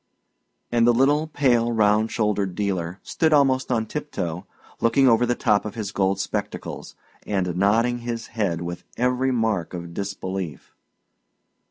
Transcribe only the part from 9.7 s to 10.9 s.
of disbelief.